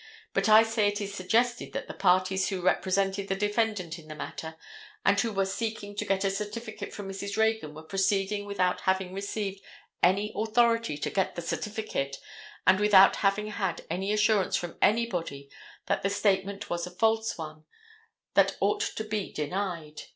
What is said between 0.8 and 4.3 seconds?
it is suggested that the parties who represented the defendant in the